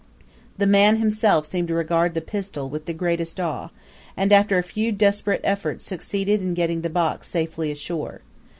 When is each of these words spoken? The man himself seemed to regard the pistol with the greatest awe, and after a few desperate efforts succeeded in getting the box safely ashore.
The 0.57 0.65
man 0.65 0.95
himself 0.95 1.45
seemed 1.45 1.67
to 1.67 1.75
regard 1.75 2.15
the 2.15 2.21
pistol 2.21 2.67
with 2.67 2.85
the 2.87 2.91
greatest 2.93 3.39
awe, 3.39 3.69
and 4.17 4.33
after 4.33 4.57
a 4.57 4.63
few 4.63 4.91
desperate 4.91 5.41
efforts 5.43 5.85
succeeded 5.85 6.41
in 6.41 6.55
getting 6.55 6.81
the 6.81 6.89
box 6.89 7.27
safely 7.27 7.69
ashore. 7.71 8.21